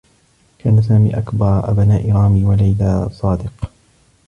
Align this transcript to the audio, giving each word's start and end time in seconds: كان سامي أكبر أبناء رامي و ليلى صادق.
كان 0.59 0.81
سامي 0.81 1.17
أكبر 1.17 1.71
أبناء 1.71 2.11
رامي 2.11 2.45
و 2.45 2.53
ليلى 2.53 3.09
صادق. 3.11 3.71